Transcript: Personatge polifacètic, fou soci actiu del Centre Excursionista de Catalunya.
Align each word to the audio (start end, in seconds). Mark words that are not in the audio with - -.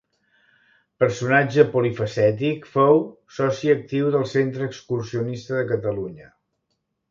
Personatge 1.03 1.65
polifacètic, 1.75 2.65
fou 2.79 3.03
soci 3.41 3.71
actiu 3.75 4.09
del 4.17 4.27
Centre 4.33 4.67
Excursionista 4.73 5.63
de 5.63 5.71
Catalunya. 5.77 6.35